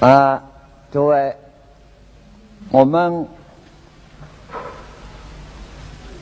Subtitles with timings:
[0.00, 0.40] 啊，
[0.92, 1.36] 诸位，
[2.70, 3.26] 我们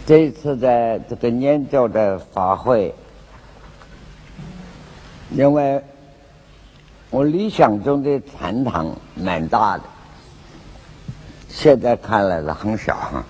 [0.06, 2.94] 这一次的这个研究的法会，
[5.30, 5.84] 因为
[7.10, 9.82] 我理想中的禅堂蛮大的，
[11.50, 13.24] 现在看来是很小哈。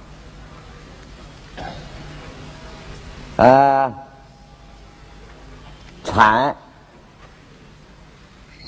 [3.45, 3.93] 啊，
[6.05, 6.57] 禅。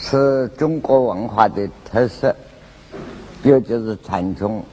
[0.00, 2.34] 是中国文化的特色，
[3.42, 4.64] 也就是禅宗。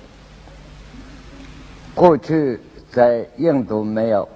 [1.95, 2.59] 过去
[2.91, 4.29] 在印度没有，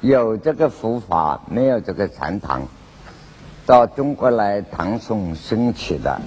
[0.00, 2.62] 有这个佛法，没有这个禅堂，
[3.66, 6.20] 到中国来唐宋兴起的。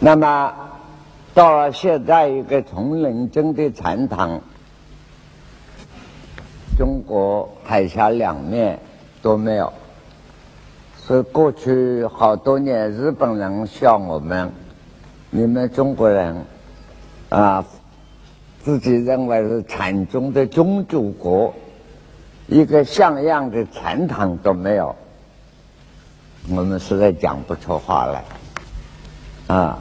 [0.00, 0.52] 那么
[1.32, 4.40] 到了现在，一个丛林中的禅堂，
[6.76, 8.80] 中国海峡两面
[9.22, 9.72] 都没有。
[11.10, 14.48] 是过去好多年，日本人笑我们，
[15.28, 16.36] 你们中国人
[17.30, 17.64] 啊，
[18.62, 21.52] 自己认为是禅宗的宗主国，
[22.46, 24.94] 一个像样的禅堂都没有，
[26.48, 28.24] 我们实在讲不出话来
[29.48, 29.80] 啊。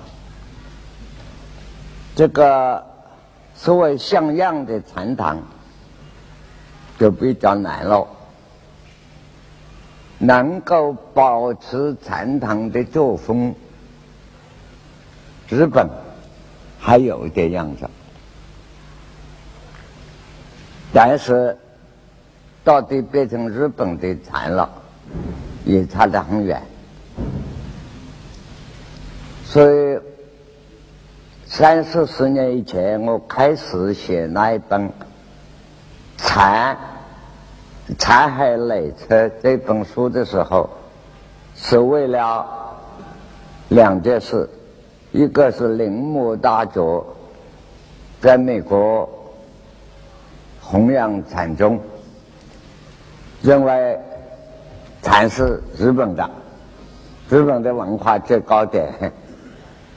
[2.15, 2.83] 这个
[3.53, 5.37] 所谓像样的禅堂，
[6.97, 8.07] 就比较难了。
[10.21, 13.55] 能够保持禅堂的作风，
[15.47, 15.87] 日本
[16.77, 17.89] 还有一点样子，
[20.93, 21.57] 但是
[22.65, 24.69] 到底变成日本的禅了，
[25.63, 26.61] 也差得很远。
[29.45, 29.99] 所以
[31.45, 34.91] 三四十年以前，我开始写那一本
[36.17, 36.75] 禅。
[37.97, 40.69] 《残海内车》这本书的时候，
[41.55, 42.45] 是为了
[43.69, 44.47] 两件事：
[45.11, 47.05] 一个是铃木大佐
[48.21, 49.09] 在美国
[50.61, 51.79] 弘扬禅宗，
[53.41, 53.99] 认为
[55.01, 56.29] 禅是日本的，
[57.27, 59.11] 日本的文化最高点，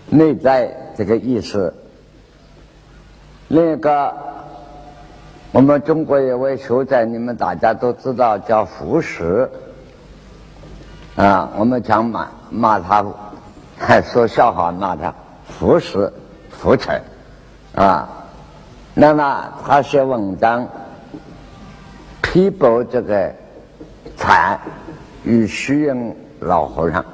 [0.09, 1.73] 内在这个意思；
[3.49, 4.32] 另一个。
[5.53, 9.47] 我们中国有位学者，你们大家都知道，叫胡适
[11.15, 11.51] 啊。
[11.59, 13.05] 我们讲骂骂他，
[13.79, 15.15] 还说笑话骂他，
[15.47, 16.11] 胡适
[16.59, 16.91] 胡扯
[17.75, 18.09] 啊。
[18.95, 20.67] 那么他写文章
[22.23, 23.31] 批驳这个
[24.17, 24.59] 禅
[25.23, 27.05] 与虚云老和尚，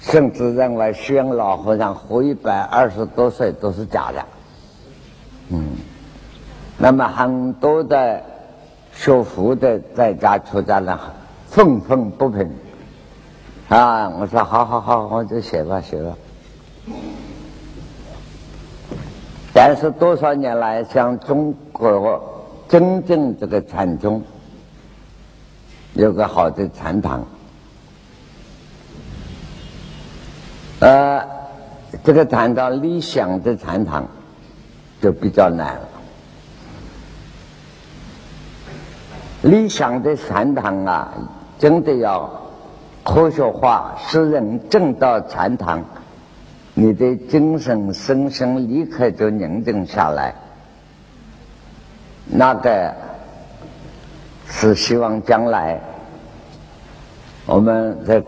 [0.00, 4.24] 甚至认为虚云老和尚活一百二十多岁都是假的，
[6.78, 8.22] 那么很多的
[8.94, 10.96] 学佛的在家出家人
[11.48, 12.48] 愤愤不平
[13.68, 14.08] 啊！
[14.08, 16.16] 我说好好好，我就写吧写吧。
[19.52, 22.22] 但是多少年来，像中国
[22.68, 24.22] 真正这个禅宗
[25.94, 27.26] 有个好的禅堂，
[30.78, 31.20] 呃，
[32.04, 34.06] 这个谈到理想的禅堂
[35.02, 35.88] 就比较难了。
[39.42, 41.14] 理想的禅堂啊，
[41.58, 42.28] 真的要
[43.04, 45.82] 科学化，使人正到禅堂，
[46.74, 50.34] 你的精神、身心立刻就宁静下来。
[52.26, 52.92] 那个
[54.48, 55.80] 是希望将来
[57.46, 58.22] 我们在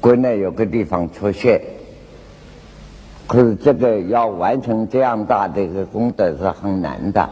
[0.00, 1.60] 国内有个地方出现，
[3.26, 7.28] 可是这个要完成这样大的一个功德是很难的。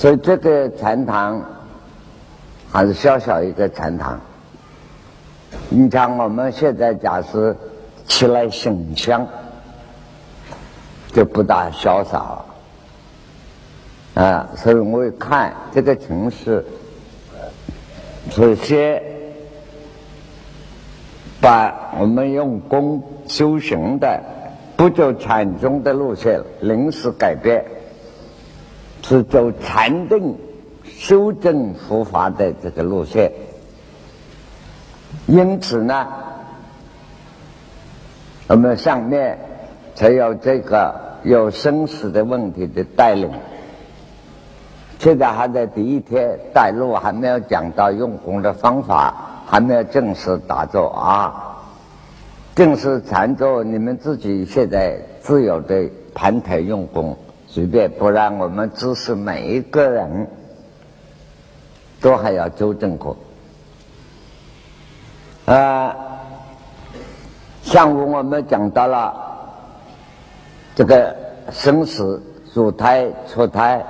[0.00, 1.44] 所以这个禅堂
[2.72, 4.18] 还是小小一个禅堂。
[5.68, 7.54] 你像我们现在假使
[8.06, 9.28] 起来形象，
[11.12, 12.46] 就不大潇洒了
[14.14, 14.48] 啊。
[14.56, 16.64] 所以我一看这个城市，
[18.30, 19.02] 首先
[21.42, 24.18] 把我们用功修行的
[24.78, 27.62] 不走禅宗的路线，临时改变。
[29.02, 30.36] 是走禅定、
[30.84, 33.32] 修正佛法的这个路线，
[35.26, 36.06] 因此呢，
[38.46, 39.38] 我们上面
[39.94, 40.94] 才有这个
[41.24, 43.30] 有生死的问题的带领。
[44.98, 51.56] 现在还在第一天带路，还没有讲到用功的方法，还没有正式打坐啊。
[52.54, 57.16] 正式禅坐，你们自己现在自由的盘腿用功。
[57.52, 60.28] 随便，不然我们只是每一个人
[62.00, 63.16] 都还要纠正过。
[65.46, 65.96] 啊，
[67.64, 69.12] 上午我们讲到了
[70.76, 71.16] 这个
[71.50, 72.22] 生死、
[72.54, 73.84] 入胎、出胎，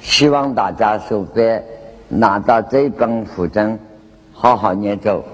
[0.00, 1.64] 希望大家手边
[2.08, 3.78] 拿到这本符经，
[4.34, 5.24] 好好念咒。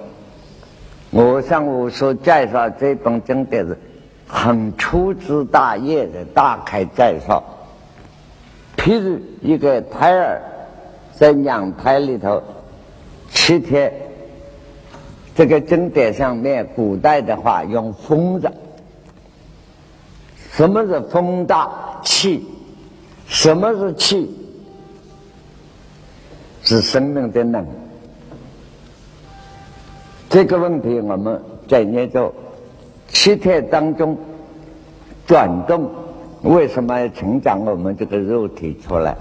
[1.10, 3.76] 我上午所介绍这本经典是
[4.32, 7.42] 很粗枝大叶的大开介绍。
[8.76, 10.40] 譬如一个胎儿
[11.12, 12.42] 在娘胎里头
[13.30, 13.92] 七天。
[15.32, 18.50] 这个经典上面，古代的话用“风”字。
[20.52, 21.70] 什么是风大
[22.02, 22.46] 气？
[23.26, 24.36] 什么是气？
[26.62, 27.66] 是生命的能。
[30.28, 32.34] 这个问题我们在研究
[33.10, 34.16] 七天当中
[35.26, 35.90] 转动，
[36.42, 39.14] 为什么成长我们这个肉体出来？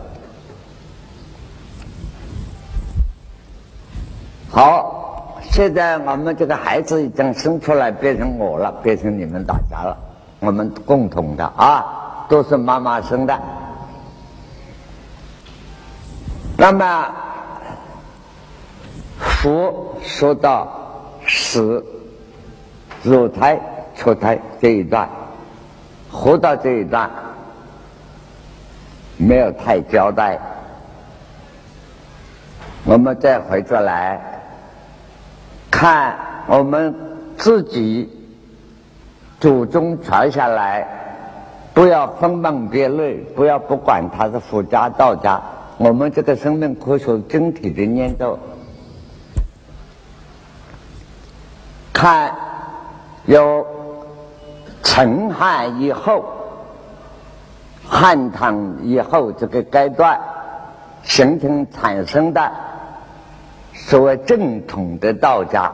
[4.50, 4.96] 好。
[5.52, 9.98] 现在我们这个孩子已经生出来，变成我了，变成你们大家了，
[10.40, 13.38] 我们共同的啊，都是妈妈生的。
[16.56, 17.08] 那么，
[19.18, 20.68] 佛说到
[21.26, 21.84] 死、
[23.02, 23.60] 入胎、
[24.00, 25.10] 出胎这一段，
[26.10, 27.10] 活到这一段
[29.18, 30.40] 没有太交代，
[32.86, 34.18] 我们再回过来。
[35.70, 36.16] 看
[36.48, 36.96] 我们
[37.38, 38.10] 自己
[39.38, 40.88] 祖宗传下来，
[41.74, 45.42] 不要分门别类，不要不管他是佛家道家，
[45.78, 48.40] 我们这个生命科学整体的念头，
[51.92, 52.34] 看
[53.26, 53.66] 有
[54.84, 56.26] 陈汉以后、
[57.88, 60.20] 汉唐以后这个阶段
[61.04, 62.52] 形成产生的。
[63.74, 65.72] 所谓正统的道家，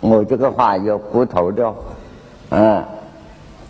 [0.00, 1.74] 我这个话有骨头的，
[2.50, 2.84] 嗯，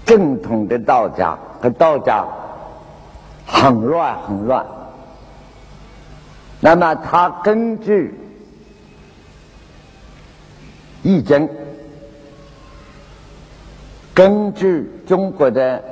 [0.05, 2.25] 正统的道家和道家
[3.47, 4.67] 很乱很乱。
[6.61, 8.15] 那么他根据
[11.03, 11.49] 易经，
[14.15, 15.83] 根据中国的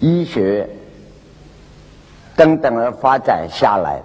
[0.00, 0.68] 医学
[2.36, 4.02] 等等而发展下来。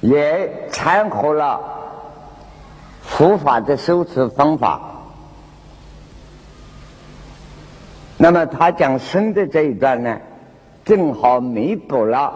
[0.00, 1.60] 也参考了
[3.02, 4.80] 佛法的修持方法，
[8.16, 10.18] 那么他讲生的这一段呢，
[10.84, 12.32] 正好弥补了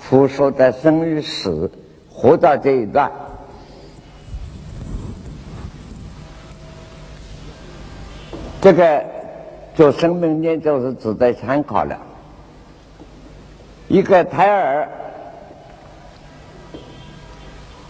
[0.00, 1.70] 佛说的生与死、
[2.10, 3.12] 活到这一段。
[8.64, 9.04] 这个
[9.74, 11.98] 做生命念咒是值得参考的，
[13.88, 14.88] 一个胎儿。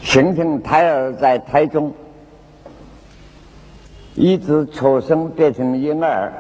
[0.03, 1.94] 形成胎儿在胎中，
[4.17, 6.32] 一直出生变成婴儿，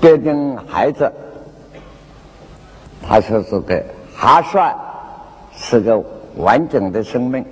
[0.00, 1.12] 变成孩子，
[3.06, 3.84] 他说是个
[4.16, 4.74] 还算
[5.54, 6.02] 是个
[6.36, 7.44] 完整的生命。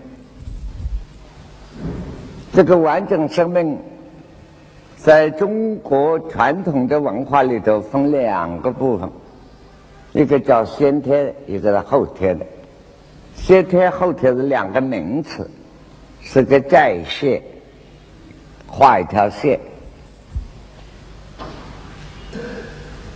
[2.59, 3.79] 这个完整生命，
[4.97, 9.09] 在中国传统的文化里头分两个部分。
[10.11, 12.45] 一个叫先天，一个是后天的。
[13.37, 15.49] 先天后天是两个名词，
[16.21, 17.41] 是个在线，
[18.67, 19.61] 画一条线。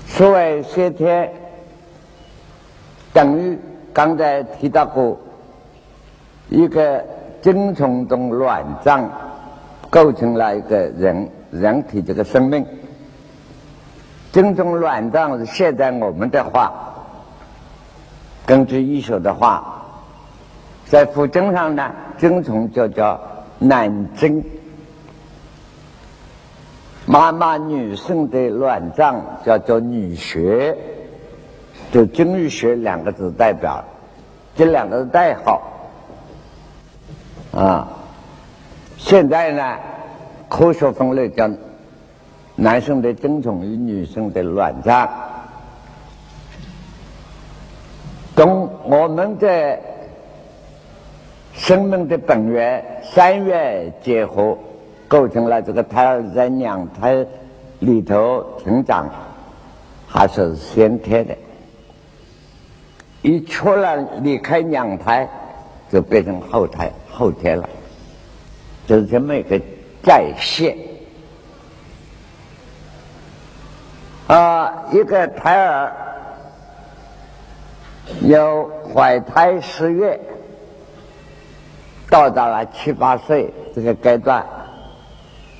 [0.07, 1.33] 所谓先天，
[3.13, 3.59] 等于
[3.93, 5.19] 刚才提到过，
[6.49, 7.05] 一个
[7.41, 9.11] 精虫中卵脏
[9.93, 12.67] 构成了一个人人体这个生命。
[14.33, 16.73] 精虫卵脏是现在我们的话，
[18.47, 19.85] 根据医学的话，
[20.87, 23.21] 在腹经上呢，精虫就叫
[23.59, 24.43] 男精，
[27.05, 30.75] 妈妈女性的卵脏叫做女穴，
[31.91, 33.85] 就精与穴两个字代表，
[34.57, 35.61] 这两个是代号，
[37.55, 37.87] 啊，
[39.05, 39.77] 现在呢，
[40.49, 41.51] 科学分类叫。
[42.55, 45.09] 男生的精虫与女生的卵脏，
[48.37, 49.79] 从我们的
[51.55, 54.59] 生命的本源三月结合，
[55.09, 57.27] 构成了这个胎儿在娘胎
[57.79, 59.09] 里头成长，
[60.07, 61.35] 还是先天的。
[63.23, 65.27] 一出来离开娘胎，
[65.91, 67.67] 就变成后胎后天了，
[68.87, 69.61] 就是这么一个
[70.03, 70.77] 再现。
[74.27, 75.93] 啊，一个胎儿
[78.23, 80.19] 有怀胎十月，
[82.09, 84.45] 到达了七八岁这个阶段，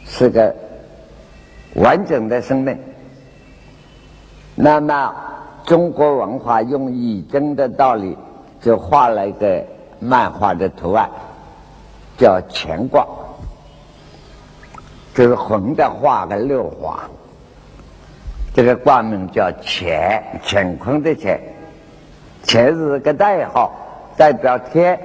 [0.07, 0.55] 是个
[1.75, 2.79] 完整的生命。
[4.55, 5.15] 那么，
[5.65, 8.17] 中国文化用易经的道理，
[8.61, 9.65] 就画了一个
[9.99, 11.11] 漫画的图案，
[12.23, 13.05] 叫乾卦，
[15.13, 17.11] 就是横的画个六画。
[18.55, 21.41] 这个卦名叫乾，乾坤的乾，
[22.47, 23.73] 乾是个代号，
[24.17, 24.97] 代表天，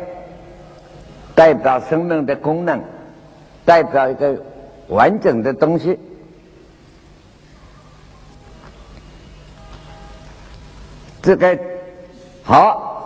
[1.34, 2.80] 代表生命的功能，
[3.66, 4.40] 代表一个
[4.90, 5.98] 完整的东西。
[11.24, 11.58] 这个
[12.44, 12.97] 好，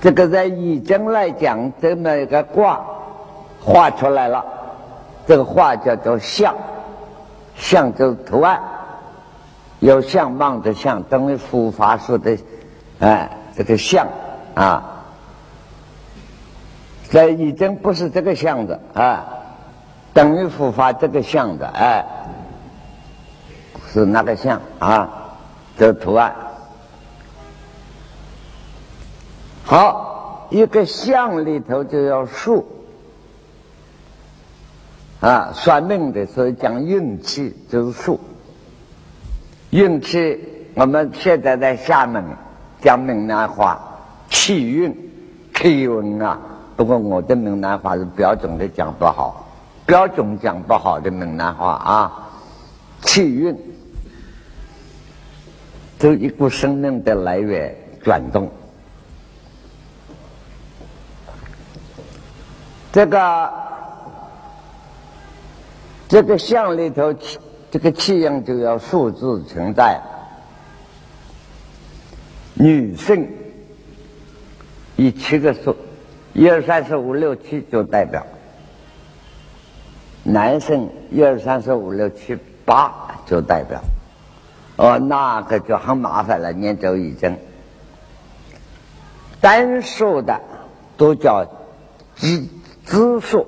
[0.00, 2.84] 这个在易经来讲，这么一个卦
[3.60, 4.44] 画出来了，
[5.26, 6.54] 这个画叫做象。
[7.58, 8.60] 象就是图案，
[9.80, 12.36] 有相望的相，等于佛法说的，
[13.00, 14.06] 哎，这个相
[14.54, 15.04] 啊，
[17.08, 19.24] 在已经不是这个相的啊，
[20.12, 22.04] 等于佛法这个相的，哎，
[23.90, 25.08] 是那个相啊？
[25.78, 26.34] 这图案。
[29.68, 32.64] 好，一个相里头就要数。
[35.18, 38.20] 啊，算命的时候讲运气就是数。
[39.70, 40.38] 运气，
[40.74, 42.24] 我们现在在厦门
[42.80, 43.76] 讲闽南话，
[44.30, 44.96] 气运、
[45.52, 46.38] 气运啊。
[46.76, 49.44] 不过我的闽南话是标准的讲不好，
[49.84, 52.30] 标准讲不好的闽南话啊，
[53.00, 53.58] 气运，
[55.98, 58.48] 就一股生命的来源转动，
[62.96, 63.52] 这个。
[66.08, 67.12] 这个相里头，
[67.70, 70.00] 这个气样就要数字存在。
[72.54, 73.28] 女性
[74.94, 75.76] 以七个数，
[76.32, 78.22] 一二三四五六七就代表；
[80.22, 82.94] 男生一二三四五六七八
[83.26, 83.78] 就代表。
[84.76, 87.36] 哦，那个就很麻烦了，念咒已经
[89.40, 90.40] 单数的
[90.96, 91.44] 都叫
[92.14, 92.48] 鸡
[92.86, 93.46] 字数。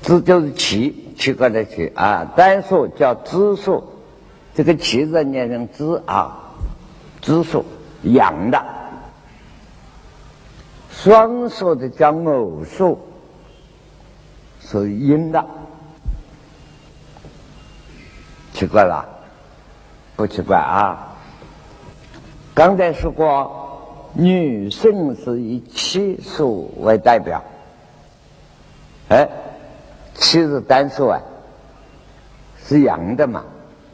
[0.00, 3.84] 字就是奇，奇怪的奇啊，单数叫字数，
[4.54, 6.52] 这个奇字念成字啊，
[7.22, 7.64] 字数
[8.02, 8.62] 阳的，
[10.90, 12.98] 双数的叫偶数，
[14.60, 15.42] 属于阴的，
[18.52, 19.08] 奇怪了，
[20.16, 21.16] 不奇怪啊。
[22.54, 23.63] 刚才说过，
[24.14, 27.42] 女性是以七数为代表，
[29.08, 29.28] 哎。
[30.16, 31.20] 七是单数啊，
[32.64, 33.42] 是阳的嘛？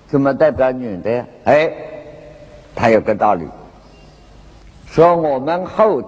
[0.06, 1.26] 怎么代表女的呀？
[1.44, 1.72] 哎，
[2.74, 3.48] 它有个道理，
[4.86, 6.02] 说我们后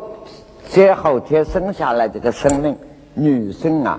[0.69, 2.77] 接后天生下来这个生命，
[3.15, 3.99] 女性啊，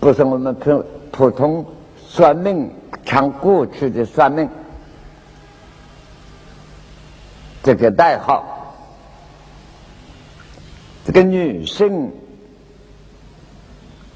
[0.00, 1.62] 不是我们普普通
[1.98, 2.70] 算命，
[3.04, 4.48] 像过去的算命
[7.62, 8.59] 这个代号，
[11.04, 12.12] 这个女性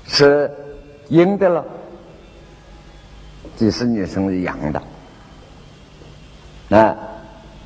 [0.06, 0.50] 是。
[1.10, 1.62] 阴的了，
[3.56, 4.82] 即使女生是阳的，
[6.74, 6.96] 啊，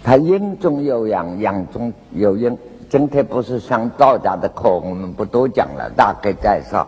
[0.03, 2.59] 它阴中有阳，阳中有阴。
[2.91, 6.87] 今天不是上道家的课，我们不多讲了，大概介绍。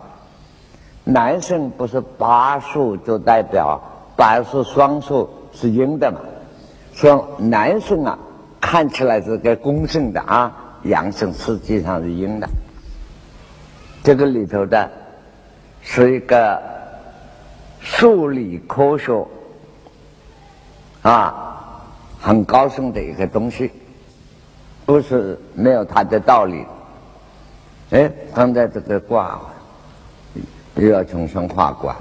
[1.05, 3.81] 男生不是八数就代表
[4.17, 6.19] 八数双数是阴的嘛？
[6.93, 8.19] 说男生啊，
[8.59, 12.47] 看起来是个公性的啊，阳性实际上是阴的。
[14.03, 14.89] 这个里头的。
[15.83, 16.61] 是一个
[17.79, 19.25] 数理科学
[21.01, 21.81] 啊，
[22.21, 23.71] 很高深的一个东西，
[24.85, 26.63] 不是没有它的道理。
[27.89, 29.39] 哎，刚才这个卦
[30.75, 31.95] 又要重新画卦。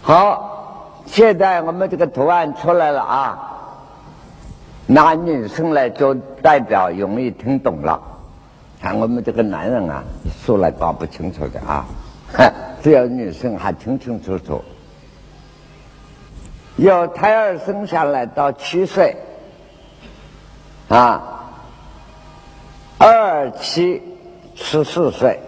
[0.00, 3.53] 好，现在我们这个图案出来了啊，
[4.86, 8.00] 拿女生来做代表，容易听懂了。
[8.80, 10.04] 看我们这个男人啊，
[10.44, 11.86] 说来搞不清楚的啊，
[12.82, 14.62] 只有女生还清清楚楚。
[16.76, 19.16] 有胎儿生下来到七岁，
[20.88, 21.52] 啊，
[22.98, 24.02] 二七
[24.54, 25.40] 十四岁，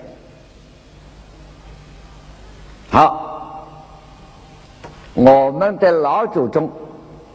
[2.90, 3.66] 好，
[5.14, 6.71] 我们的老祖宗，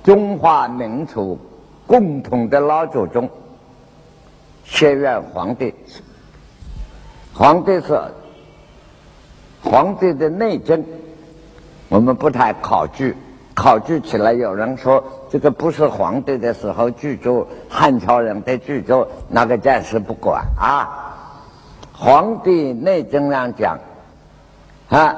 [0.03, 1.37] 中华民族
[1.91, 3.29] 共同的老祖宗。
[4.63, 5.75] 学院皇帝，
[7.33, 7.99] 皇帝是
[9.61, 10.81] 皇帝的内政，
[11.89, 13.13] 我们不太考据，
[13.53, 20.87] 考据起来，有人说这个不是皇帝的时候居住，汉朝人的居住，那个暂时不管啊。
[21.91, 23.77] 皇帝内经上讲
[24.87, 25.13] 啊，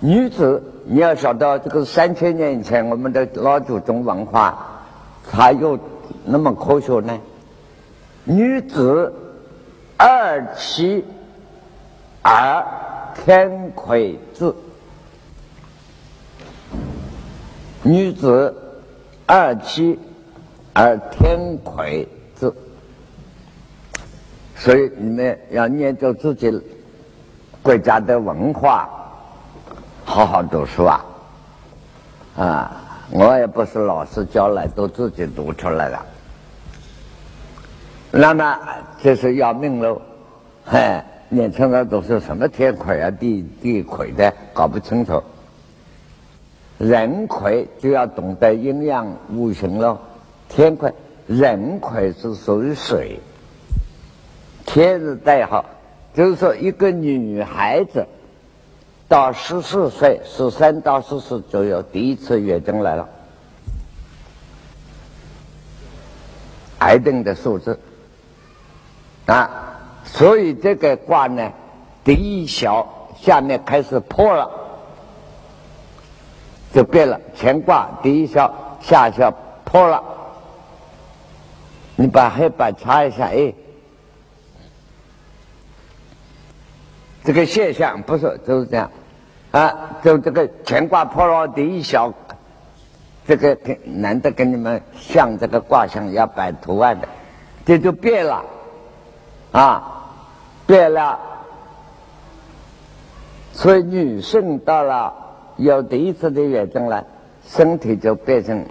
[0.00, 4.82] 女子你要晓得，这个三千年以前我们的老祖宗文化，
[5.30, 5.78] 才有
[6.24, 7.18] 那么科学呢？
[8.24, 9.12] 女子
[9.96, 11.04] 二七
[12.22, 12.64] 而
[13.14, 14.54] 天癸至。
[17.82, 18.54] 女子
[19.26, 19.98] 二七
[20.72, 22.50] 而天癸至，
[24.56, 26.50] 所以你们要念究自己
[27.62, 28.88] 国家的文化，
[30.04, 31.04] 好好读书啊！
[32.36, 36.04] 啊，我也不是老师教来，都自己读出来了。
[38.10, 38.58] 那么
[39.02, 40.00] 这是要命喽！
[40.64, 45.22] 嗨，年轻人都是什么天魁啊、地地魁的，搞不清楚。
[46.78, 50.00] 人魁就要懂得阴阳五行了。
[50.48, 50.92] 天魁，
[51.26, 53.18] 人魁是属于水，
[54.64, 55.64] 天是代号，
[56.14, 58.06] 就是说一个女孩子
[59.14, 63.08] 到十四岁，十三到十四左右，第一次月经来了，
[66.80, 67.78] 癌症的数字
[69.26, 69.48] 啊，
[70.04, 71.48] 所以这个卦呢，
[72.02, 72.84] 第一小
[73.16, 74.50] 下面开始破了。
[76.72, 79.32] 就变了，乾卦第一小，下小
[79.64, 80.02] 破了。
[81.94, 83.54] 你把黑板擦一下，哎，
[87.22, 88.90] 这个现象不是就是这样
[89.58, 89.98] 啊？
[90.02, 92.12] 就这个乾卦破了第一小，
[93.26, 97.08] 这个难得跟你们像这个卦象要摆图案的，
[97.64, 98.44] 这就变了
[99.52, 100.12] 啊，
[100.66, 101.18] 变了。
[103.52, 105.14] 所以女性到了。
[105.56, 107.04] 有第一次的月经了，
[107.46, 108.66] 身体就变成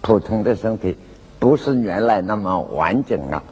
[0.00, 0.96] 普通的身体，
[1.40, 3.42] 不是原来那么完整了。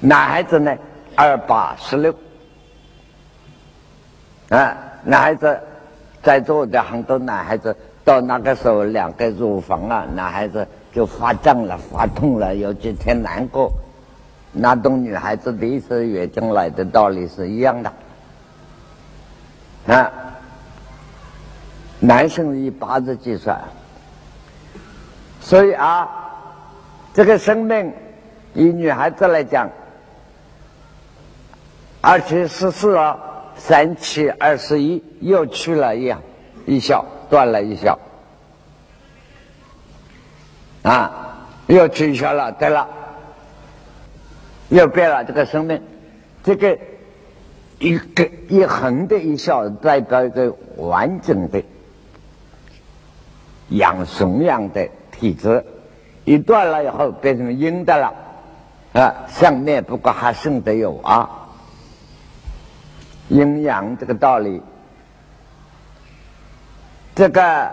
[0.00, 0.74] 男孩子呢，
[1.14, 2.14] 二八十六，
[4.50, 5.58] 啊，男孩子
[6.22, 13.72] 在座的很多男孩子到那个时候，两个乳房啊，男孩子就发胀了、发痛了，有几天难过，
[14.52, 17.92] 那同女孩子第一次月经来的道理是一样的，
[19.86, 20.12] 啊。
[22.02, 23.60] 男生以八字计算，
[25.38, 26.08] 所以啊，
[27.12, 27.92] 这个生命
[28.54, 29.68] 以女孩子来讲，
[32.00, 33.18] 二七四四啊，
[33.60, 36.12] 三七二十一，又去了一
[36.66, 37.98] 一小断了一小，
[40.82, 42.88] 啊，又取消了，对了，
[44.70, 45.82] 又变了这个生命，
[46.42, 46.78] 这个
[47.78, 51.62] 一个一横的一小代表一个完整的。
[53.68, 55.64] 阳雄阳的体质，
[56.24, 58.14] 一断了以后变成阴的了，
[58.94, 61.49] 啊，上面不过还剩得有啊，
[63.30, 64.60] 阴阳这个道理，
[67.14, 67.72] 这个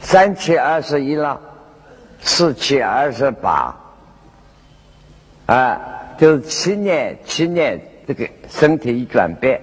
[0.00, 1.40] 三七二十一了，
[2.20, 3.76] 四七二十八，
[5.46, 5.80] 啊，
[6.16, 9.60] 就是七年七年这个身体一转变，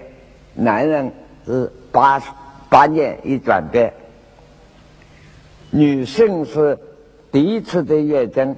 [0.53, 1.13] 男人
[1.45, 2.21] 是八。
[2.69, 3.93] 八年一转变，
[5.69, 6.79] 女性是
[7.31, 8.55] 第一次的月经，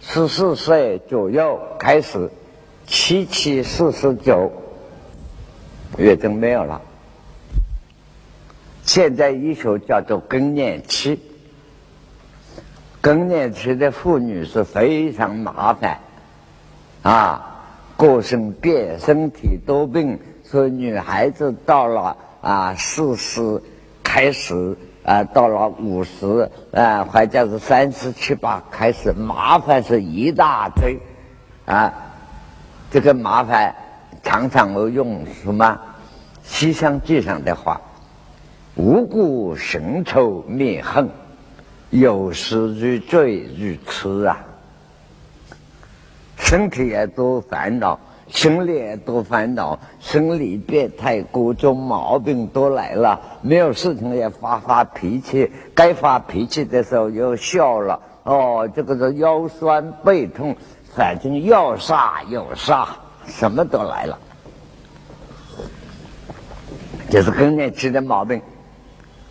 [0.00, 2.28] 十四岁左右开始，
[2.86, 4.50] 七七四十九，
[5.98, 6.80] 月经没有了。
[8.84, 11.20] 现在医学叫做更年期，
[13.00, 15.98] 更年期的妇女是非常麻烦，
[17.02, 17.64] 啊，
[17.96, 22.16] 各生变，身体多病，所以女孩子到了。
[22.44, 23.58] 啊，四十
[24.02, 30.98] 开始啊，到了五十啊，或者是三十七八开始，麻烦是一大堆
[31.64, 31.90] 啊。
[32.94, 33.74] 这个麻烦
[34.22, 35.66] 常常我用什么
[36.44, 37.80] 《西厢记》上的话
[38.78, 41.10] ：“无故生仇灭恨，
[41.90, 44.38] 有时如醉如痴啊。”
[46.38, 47.98] 身体也多烦恼。
[48.28, 53.20] 心里也多烦恼，生理变态，各种毛病都来了。
[53.42, 58.00] 没有事情也发发脾气，该发脾气的时候又笑了。
[58.22, 60.56] 哦，这个是腰酸背痛，
[60.94, 62.88] 反正要杀有杀，
[63.26, 64.18] 什么都来了。
[67.10, 68.40] 这是更年期的毛病，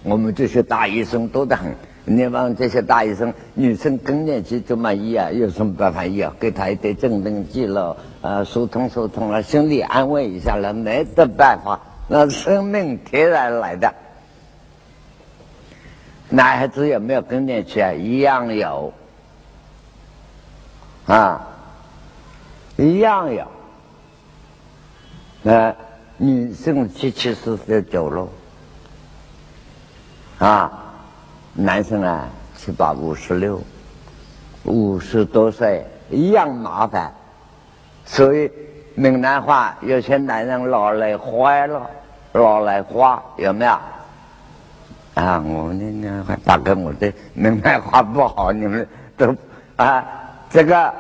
[0.04, 1.74] 我们这些大医生多得很。
[2.06, 5.32] 你问这些大医生，女生更年期怎么医啊？
[5.32, 6.36] 有什么办法医啊？
[6.38, 13.94] 给她一点镇定剂了，呃，疏通疏通了，心理安慰一下了，没得办法，那生命天然来的。
[16.28, 17.94] 男孩子有没有更年期啊？
[17.94, 18.92] 一样有，
[21.06, 21.48] 啊，
[22.78, 23.46] 一样有。
[25.42, 25.76] 那
[26.18, 28.28] 女生七七四十九了，
[30.40, 30.72] 啊，
[31.54, 33.62] 男生啊七八五十六，
[34.64, 37.12] 五十多岁一样麻烦。
[38.06, 38.52] 所以
[38.96, 41.90] 闽南话有些男人老来坏了，
[42.34, 43.72] 老来花有没有？
[45.16, 49.36] 啊，我那那大哥，我的闽南话不好，你们都
[49.76, 50.04] 啊，
[50.50, 50.94] 这个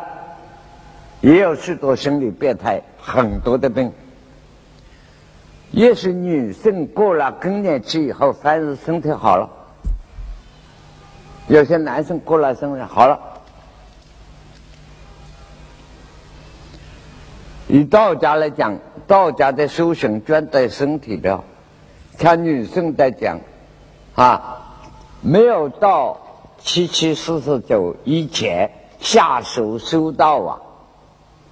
[1.23, 3.93] 也有许多心理变态，很多的病。
[5.71, 9.49] 也是女性过了更年期以后，反而身体好了；
[11.47, 13.17] 有些男生过了生日好了。
[17.69, 21.41] 以道家来讲，道家的修行专在身体的，
[22.19, 23.39] 像女性在讲，
[24.13, 24.59] 啊，
[25.21, 26.19] 没有到
[26.59, 30.61] 七七四十九以前下手修道啊，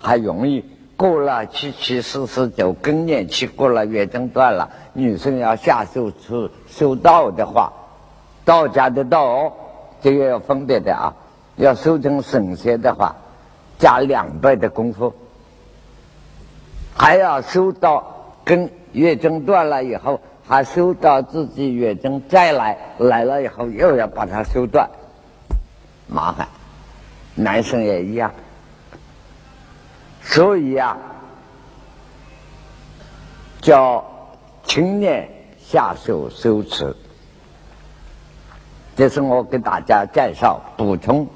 [0.02, 0.66] 还容易。
[0.98, 7.74] 过了七七四十九更年期，过了月经断了，女生要下手出修道的话，
[8.46, 9.54] 道家的道哦，
[10.02, 11.14] 这个要分别的啊。
[11.58, 13.16] 要修成神仙的话，
[13.80, 15.14] 加两倍的功夫，
[16.96, 24.90] 还要修到跟月经断了以后，还修到自己月经再来，来了以后又要把它修断，
[26.08, 26.48] 麻烦。
[27.34, 28.32] 男生也一样。
[30.24, 30.98] 所以啊，
[33.60, 34.06] 叫
[34.64, 35.28] 青年
[35.60, 36.96] 下手修持，
[38.96, 41.28] 这是我给大家介绍补充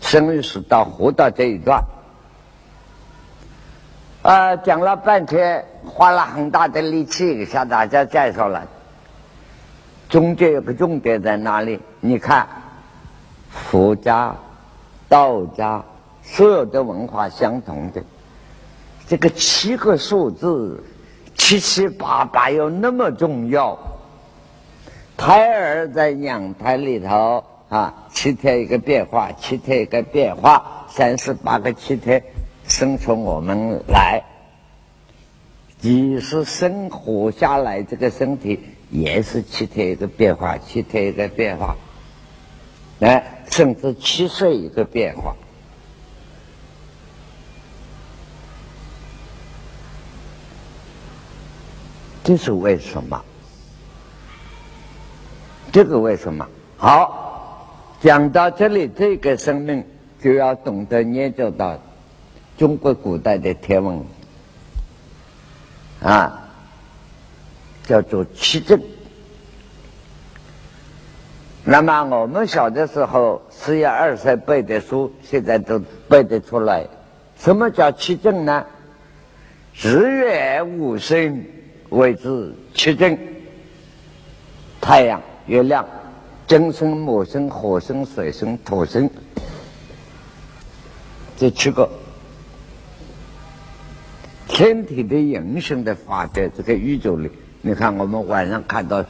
[0.00, 1.82] 生与死到活到这一段。
[4.22, 8.66] 啊，讲了半天，花了很大的力气向大家介绍了，
[10.08, 11.80] 中间有个重点在哪里？
[12.00, 12.46] 你看，
[13.50, 14.34] 佛家、
[15.08, 15.84] 道家。
[16.26, 18.02] 所有的文化相同的，
[19.06, 20.82] 这个七个数字，
[21.36, 23.78] 七七八八又那么重要。
[25.16, 32.22] 胎儿在娘胎里头啊，七天一个变化，七天一个变化，三十八个七天
[32.66, 34.22] 生出我们来。
[35.78, 38.60] 即使生活下来，这个身体
[38.90, 41.76] 也是七天一个变化，七天一个变化，
[43.00, 45.34] 哎，甚至七岁一个变化。
[52.26, 53.24] 这是为什么？
[55.70, 56.44] 这个为什么？
[56.76, 59.84] 好，讲到这里，这个生命
[60.20, 61.78] 就要懂得研究到
[62.58, 64.04] 中国古代的天文
[66.02, 66.48] 啊，
[67.84, 68.82] 叫做七正。
[71.62, 76.88] 那么我们小的时候，十月二十背的书，现在都背得出来。
[77.38, 78.66] 什么叫七正呢？
[79.80, 81.52] 日月五星。
[81.90, 83.16] 谓之七正：
[84.80, 85.86] 太阳、月亮、
[86.46, 89.08] 金星、木星、火星、水星、土星，
[91.36, 91.88] 这七个
[94.48, 96.48] 天体的运行的法则。
[96.48, 97.30] 这个宇宙里，
[97.62, 99.04] 你看我们晚上看到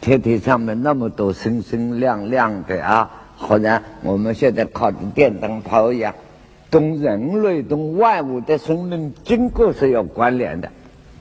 [0.00, 6.14] 天体上面那么多星星亮亮的啊，好像我们现在靠着电灯泡一样，
[6.70, 10.70] 同人类、同万物的生命经过是有关联的。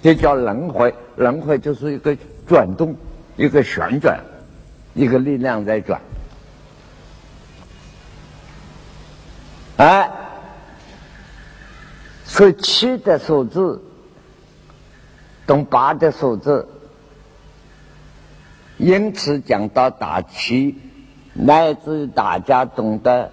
[0.02, 2.96] 这叫轮回，轮回就是一个转动，
[3.38, 4.20] 一个旋转，
[4.96, 6.02] 一个力量在转。
[9.78, 10.12] 哎，
[12.26, 13.82] 所以七的数字，
[15.46, 16.68] 懂八的数字，
[18.78, 20.76] 因此讲到打七，
[21.34, 23.32] 乃至于大家懂得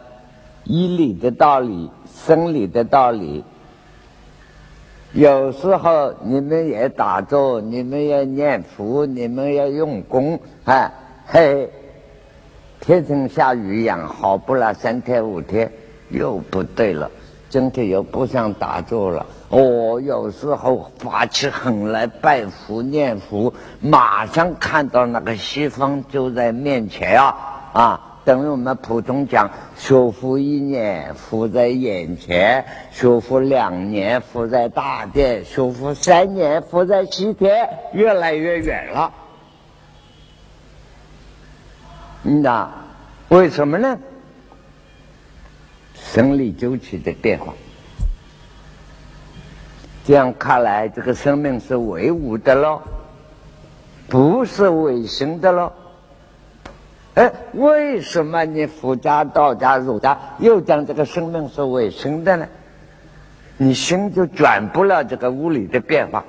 [0.64, 3.42] 医理的道理、生理的道理。
[5.12, 10.92] 有时候你们也打坐，你们也念佛，你们要用功，啊
[11.26, 11.68] 嘿，
[12.78, 15.70] 天晴下雨养好不了三天五天，
[16.10, 17.10] 又不对了，
[17.48, 19.24] 今天又不想打坐了。
[19.48, 27.34] 哦，有时候发起狠来拜佛念佛，马上看到那个西方就在面前啊
[27.72, 28.07] 啊！
[28.28, 32.62] 等于我们普通讲，学佛一年，佛在眼前；
[32.92, 39.10] 学佛两年，佛在大殿；学佛三年，佛在西天，越来越远了。
[42.22, 42.70] 那
[43.30, 43.98] 为什么呢？
[45.94, 47.54] 生理周期的变化，
[50.04, 52.82] 这样看来，这个生命是唯物的喽，
[54.06, 55.72] 不是唯心的喽。
[57.18, 62.46] 哎，为什么你佛家、道家、儒家又讲这个生命是唯心的呢？
[63.56, 66.24] 你心就转不了这个物理的变化。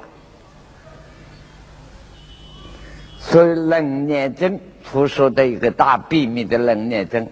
[3.20, 7.28] 所以冷念经出说的一个大秘密的冷念经，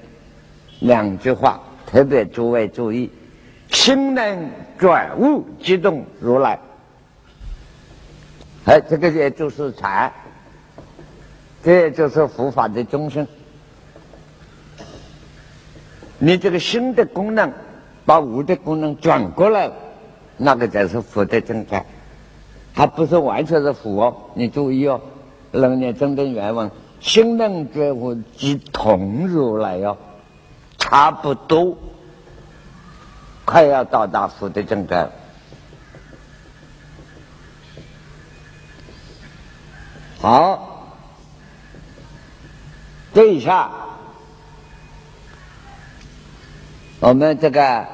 [0.81, 3.09] 两句话特别诸位注意：
[3.71, 6.59] 心能转物，即动如来。
[8.65, 10.13] 哎，这个也就是禅，
[11.63, 13.27] 这也就是佛法的终身。
[16.19, 17.51] 你这个心的功能
[18.06, 19.71] 把无的功能转过来，
[20.38, 21.86] 那个才是佛的正禅，
[22.73, 24.15] 还不是完全是佛哦。
[24.34, 24.99] 你注意哦。
[25.53, 29.97] 楞严经的原文，心能觉悟即同如来哟，
[30.77, 31.77] 差不多，
[33.45, 35.10] 快要到达佛的正觉。
[40.19, 40.93] 好，
[43.13, 43.71] 这一下，
[46.99, 47.86] 我们这个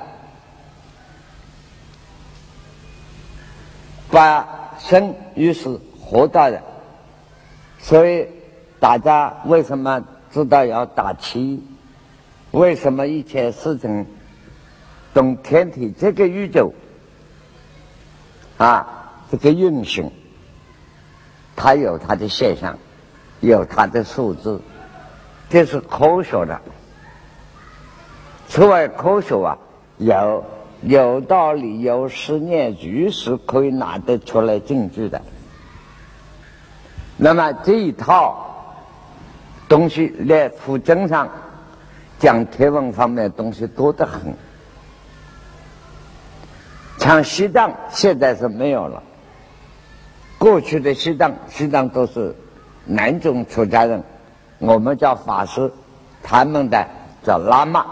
[4.10, 6.62] 把生与死活到的。
[7.80, 8.28] 所以，
[8.80, 11.62] 大家为什么知道要打气？
[12.52, 14.06] 为什么一切事情
[15.14, 16.72] 懂天体这个宇宙
[18.58, 20.12] 啊，这个运行，
[21.56, 22.78] 它有它的现象，
[23.42, 24.62] 有它的数字，
[25.50, 26.62] 这是科学的。
[28.48, 29.58] 此外，科学啊，
[29.98, 30.44] 有
[30.82, 35.22] 有道理，有实验，据是可以拿得出来证据的。
[37.18, 38.36] 那么这一套
[39.68, 41.30] 东西，在附经上
[42.20, 44.34] 讲天文方面的东西多得很。
[47.00, 49.02] 像西藏现在是没有了，
[50.38, 52.36] 过去的西藏，西藏都是
[52.86, 54.04] 南宗出家人，
[54.60, 55.72] 我们叫法师，
[56.22, 56.88] 他们的
[57.24, 57.86] 叫喇嘛，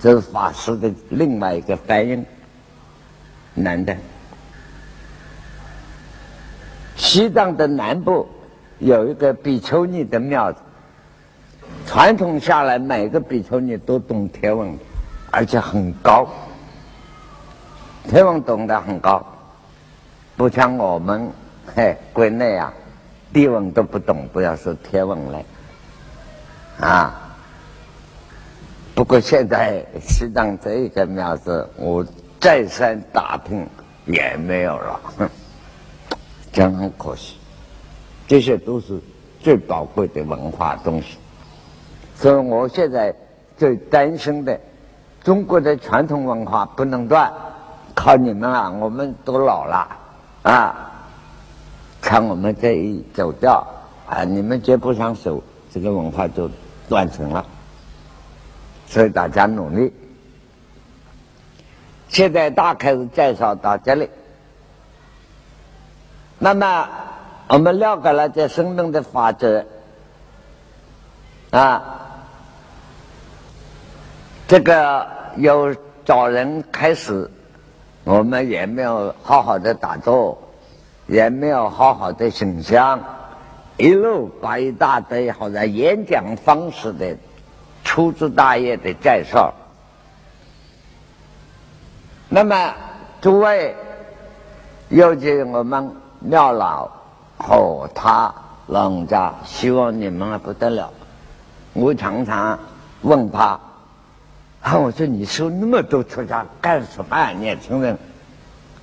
[0.00, 2.24] 这是法师的另外一个翻译，
[3.54, 3.96] 男的。
[6.96, 8.28] 西藏的南部
[8.78, 10.60] 有一个比丘尼的庙子，
[11.84, 14.72] 传统下来每个比丘尼都懂天文，
[15.32, 16.28] 而且很高，
[18.04, 19.24] 天文懂得很高，
[20.36, 21.28] 不像我们
[21.74, 22.72] 嘿国内啊，
[23.32, 25.42] 地文都不懂，不要说天文了。
[26.80, 27.24] 啊。
[28.98, 32.04] 不过现在西藏这一个庙子，我
[32.40, 33.64] 再三打听
[34.06, 35.00] 也没有了。
[36.52, 37.36] 真很可惜，
[38.26, 39.00] 这些都是
[39.40, 41.16] 最宝贵的文化东西。
[42.16, 43.14] 所以我现在
[43.56, 44.58] 最担心的，
[45.22, 47.32] 中国的传统文化不能断，
[47.94, 48.68] 靠你们啊！
[48.68, 49.96] 我们都老了
[50.42, 50.90] 啊，
[52.00, 53.64] 看我们这一走掉
[54.08, 55.40] 啊，你们接不上手，
[55.72, 56.50] 这个文化就
[56.88, 57.46] 断层了。
[58.88, 59.92] 所以大家努力。
[62.08, 64.08] 现在大开始介绍到这里。
[66.38, 66.88] 那么，
[67.48, 69.66] 我们了解了这生命的法则
[71.50, 71.82] 啊，
[74.46, 75.74] 这个有
[76.04, 77.30] 找人开始，
[78.04, 80.38] 我们也没有好好的打坐，
[81.06, 83.00] 也没有好好的形象，
[83.76, 87.16] 一路把一大堆好像演讲方式的
[87.98, 89.52] 粗枝大叶的介绍。
[92.28, 92.72] 那么，
[93.20, 93.74] 诸位，
[94.88, 95.90] 尤其我们。
[96.20, 96.90] 庙老
[97.36, 98.34] 和他
[98.66, 100.92] 老人家希望你们不得了。
[101.74, 102.58] 我常常
[103.02, 103.60] 问他
[104.62, 107.32] ：“啊，我说你收那么多出家干什么？
[107.34, 107.96] 年轻人，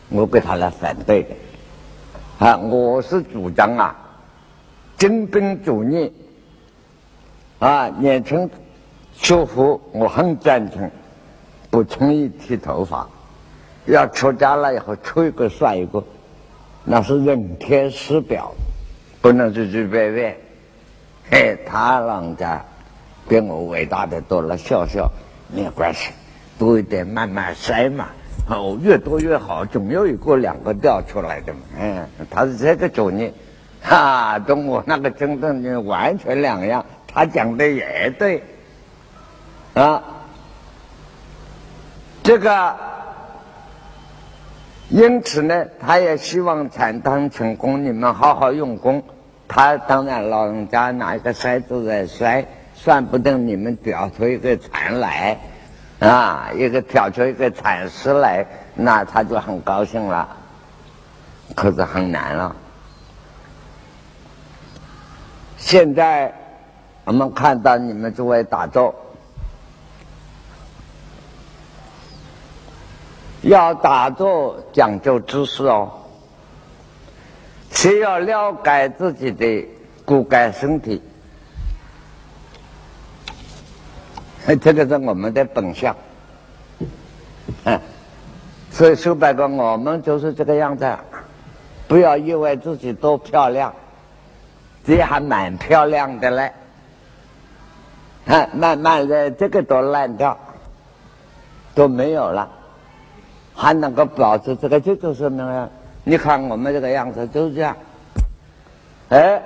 [0.07, 2.45] 我给他来反对的。
[2.45, 3.95] 啊，我是主张啊，
[4.97, 6.13] 精兵主义。
[7.59, 8.49] 啊，年轻
[9.17, 10.89] 修福我很赞成，
[11.69, 13.07] 不轻易剃头发，
[13.85, 16.03] 要出家了以后出一个算一个。”
[16.87, 18.53] 那是人天师表，
[19.19, 20.37] 不能随随便便。
[21.31, 22.63] 嘿，他老人家
[23.27, 25.11] 比我伟大的多了，笑笑
[25.51, 26.11] 没有关系，
[26.59, 28.09] 多一点慢慢筛嘛。
[28.47, 31.59] 哦，越多越好，总有一个两个掉出来的嘛。
[31.79, 33.33] 嗯，他是这个主意，
[33.81, 36.85] 哈，跟我那个真正的完全两样。
[37.07, 38.43] 他讲的也对，
[39.75, 40.03] 啊，
[42.23, 42.75] 这个。
[44.89, 49.03] 因此呢，他也希望禅堂成功，你们好好用功。
[49.47, 55.37] 他当然老人家拿一个筛子在筛，算不定你们挑出一个禅来，
[55.99, 60.37] 啊，一个挑出一个禅师来，那他就很高兴了。
[61.55, 62.55] 可是很难了。
[65.57, 66.31] 现在
[67.05, 68.93] 我们看到你们诸位打坐，
[73.49, 75.91] 要打坐讲究知识哦，
[77.71, 79.67] 需要了解自己的
[80.03, 80.99] 骨骼身体，
[84.59, 85.95] 这个是我们的本相。
[87.65, 87.79] 嗯，
[88.71, 90.97] 所以说白了，我们就是这个样子。
[91.87, 93.71] 不要以为自己多漂亮，
[94.83, 96.51] 这还蛮漂亮的嘞。
[98.25, 100.35] 啊， 慢慢的这个都烂掉，
[101.75, 102.49] 都没有了，
[103.55, 105.69] 还能够保持这个，这就说明了。
[106.03, 107.75] 你看我们这个样子就是这样。
[109.09, 109.41] 哎，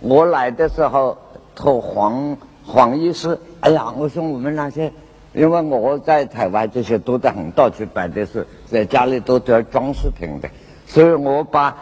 [0.00, 1.18] 我来的时候
[1.54, 4.92] 托黄黄医师，哎呀，我说我们那些，
[5.32, 10.48] 因为我在台湾这些都在很，到处摆的是在家里都做装饰品的。
[10.86, 11.76] 所以我把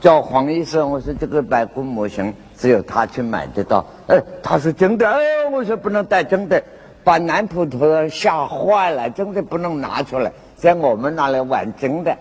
[0.00, 3.84] 叫黄医生，我说这个白骨模型只有他去买得到。
[4.06, 5.18] 哎，他说真的，哎，
[5.50, 6.62] 我说不能带真的，
[7.02, 12.16] 把南普陀吓坏了，真的不能拿出来，在我们那里玩真的。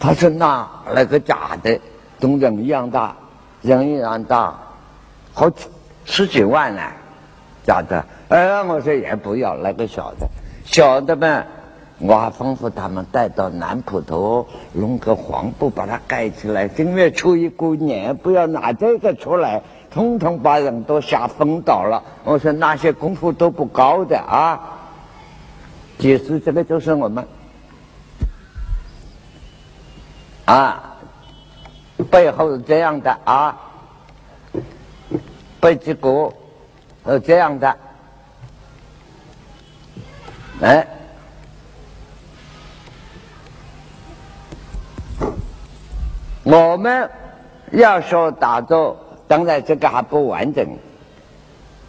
[0.00, 1.80] 他说那那个假的，
[2.20, 3.16] 跟人一样大，
[3.62, 4.54] 人一样大，
[5.34, 5.66] 好几
[6.04, 6.82] 十几万呢，
[7.64, 8.04] 假的。
[8.28, 10.28] 哎，我说也不要那个小的，
[10.64, 11.44] 小的嘛。
[12.00, 16.68] 我还吩咐他们带到南普陀，弄个黄布把它盖起来。
[16.68, 22.04] 正月初一过年，不要拿这个出来，通通把人都吓疯倒了。
[22.22, 24.77] 我说那些功夫都不高的啊。
[25.98, 27.26] 解释这个就是我们
[30.44, 30.96] 啊，
[32.10, 33.56] 背后是这样的啊，
[35.60, 36.32] 背脊骨
[37.06, 37.76] 是这样的，
[40.62, 40.86] 哎。
[46.44, 47.10] 我们
[47.72, 50.66] 要说打坐，当然这个还不完整，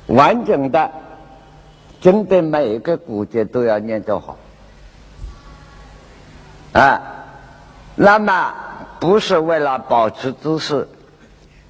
[0.08, 0.91] 完整的，
[2.02, 4.38] 真的每一个骨节都要练得好
[6.74, 7.02] 啊。
[7.96, 8.54] 那么
[9.00, 10.88] 不是为了保持姿势，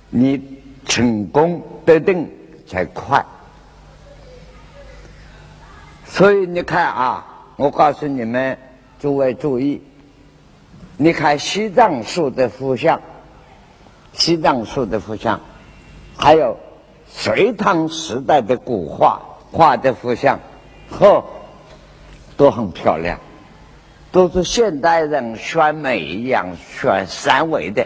[0.10, 2.32] 你成功得定
[2.68, 3.26] 才快。
[6.06, 8.58] 所以你看啊，我告诉你们
[9.00, 9.82] 诸位注意。
[10.98, 13.00] 你看西藏树的佛像，
[14.14, 15.40] 西藏树的佛像，
[16.18, 16.58] 还有
[17.08, 20.40] 隋唐时代的古画画的佛像，
[20.90, 21.24] 呵，
[22.38, 23.20] 都很漂亮，
[24.12, 27.86] 都是现代人选美一样选三维的，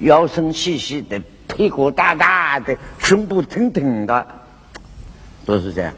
[0.00, 4.26] 腰身细细的，屁股大大的，胸部挺挺的，
[5.46, 5.92] 都是这样。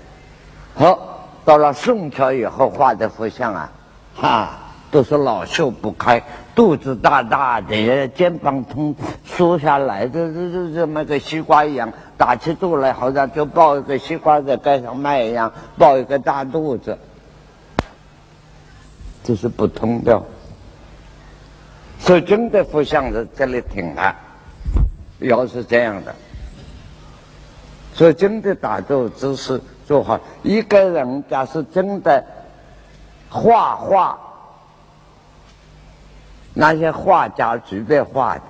[0.74, 3.72] 好，到了宋朝以后画的佛像啊，
[4.14, 4.58] 哈。
[4.90, 6.22] 都是老秀不开，
[6.54, 8.94] 肚子大大的，肩膀通
[9.24, 16.96] 缩下来，这这这这么个西瓜一样，打起坐来好像就抱一个西瓜在街上卖一样，抱一个大肚子，
[19.24, 20.22] 这是不通的。
[21.98, 24.14] 所以真的佛像是这里挺的，
[25.18, 26.14] 要是这样的，
[27.92, 30.18] 所以真的打坐姿势做好。
[30.42, 32.24] 一个人假是真的
[33.28, 34.18] 画画。
[36.58, 38.42] 那些画家随便画的，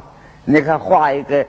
[0.44, 1.44] 你看画一个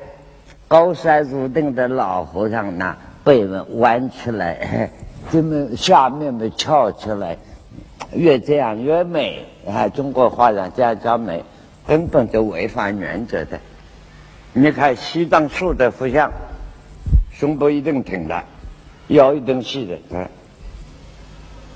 [0.67, 4.89] 高山入定的老和尚，呢背弯起来，
[5.31, 7.37] 这么下面没翘起来，
[8.11, 9.45] 越这样越美。
[9.67, 11.43] 啊，中国画上这样叫美，
[11.85, 13.59] 根本就违反原则的。
[14.51, 16.31] 你看西藏树的佛像，
[17.31, 18.43] 胸部一定挺的，
[19.09, 20.27] 腰一定细的，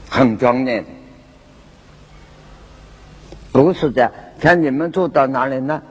[0.09, 0.83] 很庄严。
[3.51, 4.11] 不是的。
[4.41, 5.83] 像你们住到哪里呢？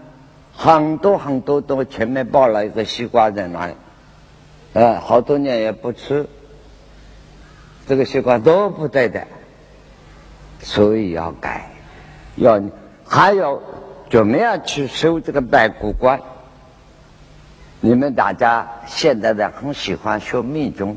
[0.52, 3.74] 很多很多都前面抱了一个西瓜在那里，
[4.72, 6.26] 呃，好多年也不吃，
[7.86, 9.24] 这个习惯都不对的，
[10.58, 11.70] 所以要改。
[12.34, 12.60] 要
[13.06, 13.62] 还有
[14.10, 16.20] 怎么样去修这个白骨观？
[17.80, 20.96] 你们大家现在的很喜欢学密宗，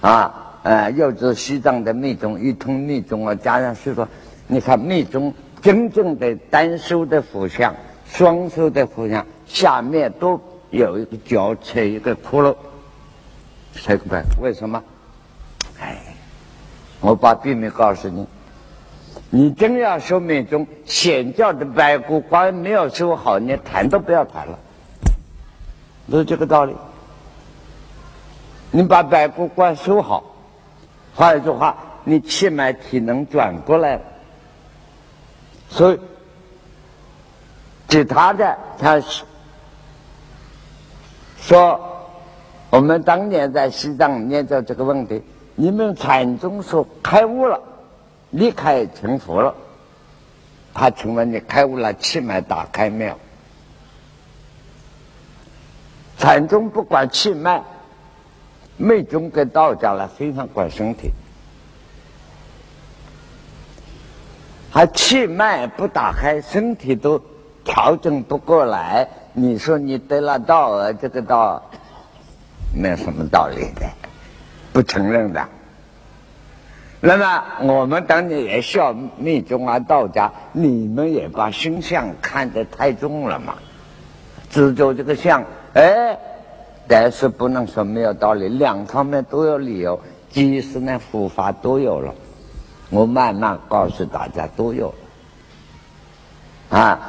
[0.00, 4.08] 啊，呃，又是西藏的密宗，一通密宗啊，加上许多，
[4.48, 5.32] 你看密宗。
[5.62, 7.72] 真正的单手的佛像、
[8.04, 10.38] 双手的佛像下面都
[10.70, 12.54] 有一个脚踩一个窟窿，
[13.72, 14.24] 切个白？
[14.40, 14.82] 为什么？
[15.80, 15.96] 哎，
[17.00, 18.26] 我把秘密告诉你，
[19.30, 24.58] 你真要修密宗，显教的白骨观没有修好，你谈都不要谈了，
[26.10, 26.74] 都是这个道理。
[28.72, 30.24] 你把白骨观修好，
[31.14, 34.02] 换一句话，你气脉体能转过来了。
[35.72, 35.98] 所以
[37.88, 39.24] 其他的他是
[41.38, 41.80] 说，
[42.68, 45.22] 我们当年在西藏念着这个问题，
[45.54, 47.58] 你们禅宗说开悟了，
[48.30, 49.54] 离开成佛了，
[50.74, 53.18] 他请问你开悟了，气脉打开没有？
[56.18, 57.62] 禅宗不管气脉，
[58.76, 61.10] 密宗跟道家了非常管身体。
[64.72, 67.20] 他气脉不打开，身体都
[67.62, 69.06] 调整不过来。
[69.34, 71.62] 你说你得了道儿，这个道
[72.74, 73.86] 没什么道理的，
[74.72, 75.46] 不承认的。
[77.00, 83.56] 那么我们当年也笑密宗啊、道家，你们也把形象看得太重了嘛？
[84.48, 85.44] 执着这个相，
[85.74, 86.16] 哎，
[86.88, 90.00] 但是不能说没有道理，两方面都有理由，
[90.30, 92.14] 即使呢佛法都有了。
[92.92, 94.94] 我慢慢告诉大家，都有
[96.68, 97.00] 啊！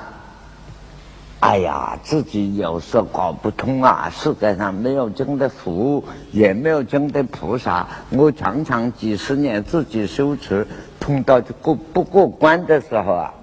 [1.42, 4.10] 哎呀，自己有时候搞不通啊！
[4.10, 7.86] 世界上没有真的佛，也没有真的菩萨。
[8.12, 10.66] 我常常几十年自己修持，
[11.02, 13.34] 碰到过不过关的时候啊，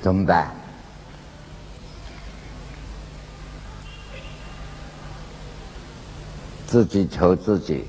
[0.00, 0.50] 怎么办？
[6.66, 7.84] 自己求自己。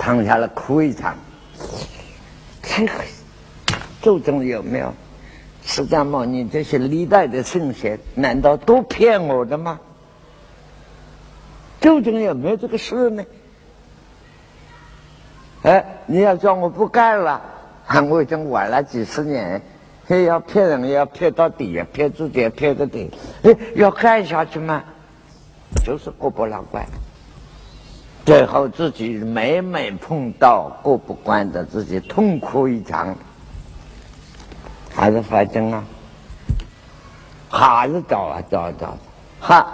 [0.00, 1.14] 躺下来哭一场，
[2.62, 2.92] 这个
[4.00, 4.94] 究竟有没有？
[5.62, 9.78] 释迦牟尼这些历代的圣贤，难道都骗我的吗？
[11.82, 13.24] 究竟有没有这个事呢？
[15.62, 17.42] 哎，你要叫我不干了，
[18.08, 19.60] 我已经玩了几十年，
[20.08, 23.10] 要骗人，要骗到底，骗自己，骗到底，
[23.42, 24.82] 哎，要干下去吗？
[25.84, 26.86] 就是过不了关。
[28.24, 33.14] 最后自己每每碰到过不关的，自己痛哭一场，
[34.94, 35.84] 还是发生啊，
[37.48, 38.96] 还是找啊找啊找，
[39.40, 39.66] 哈，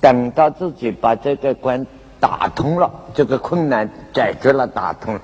[0.00, 1.86] 等到自己把这个关
[2.18, 5.20] 打通了，这个困难解决了，打通了，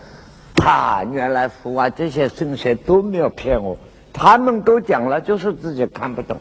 [0.55, 3.77] 他原来佛啊这些圣贤都没有骗我，
[4.13, 6.37] 他们都讲了，就是自己看不懂，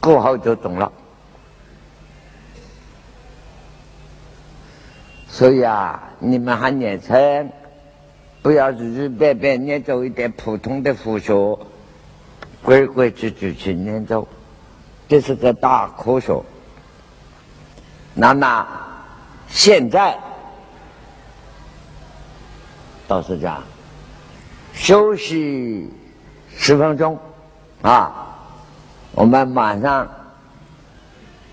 [0.00, 0.90] 过后就懂了。
[5.34, 7.12] 所以啊，你们还年轻，
[8.40, 11.58] 不要日日白白念走一点普通的佛学，
[12.62, 14.28] 规规矩矩去念走，
[15.08, 16.40] 这是个大科学。
[18.14, 18.64] 那么
[19.48, 20.16] 现在
[23.08, 23.60] 倒是这样，
[24.72, 25.90] 休息
[26.56, 27.18] 十分钟
[27.82, 28.38] 啊，
[29.10, 30.08] 我们马上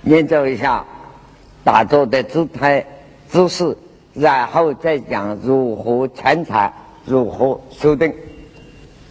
[0.01, 0.85] 念走一下
[1.63, 2.85] 打坐的姿态。
[3.31, 3.77] 姿势，
[4.13, 6.73] 然后再讲如何参禅，
[7.05, 8.13] 如何修定，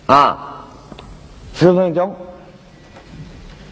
[0.04, 0.66] 啊，
[1.54, 2.14] 十分钟，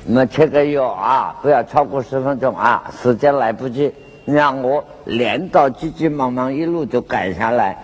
[0.04, 3.92] 你们切个药啊，不要超过十分钟啊，时间来不及，
[4.24, 7.76] 让我连到急急忙忙一路就赶下来，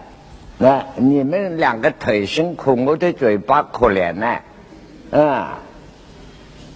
[0.56, 4.38] 那你们两个腿辛苦，我的嘴巴可怜呢，
[5.10, 5.44] 嗯，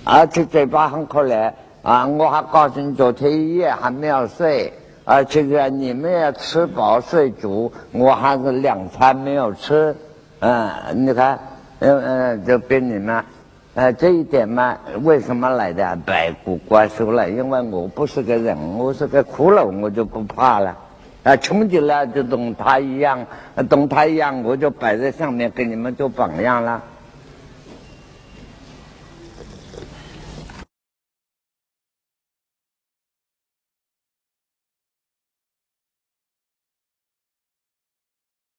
[0.04, 4.70] 而且嘴巴很可怜啊，我还告诉你，昨天一夜还没有睡。
[5.10, 9.96] 而且个你们要吃饱睡足，我还是两餐没有吃，
[10.40, 11.38] 嗯，你看，
[11.78, 13.24] 嗯嗯，就比你们，
[13.74, 17.30] 呃，这一点嘛，为什么来的白骨怪兽了？
[17.30, 20.76] 因为我不是个人，我是个骷髅，我就不怕了。
[21.22, 23.24] 啊，穷极了就懂他一样，
[23.70, 26.82] 懂他一样，我就摆在上面给你们做榜样了。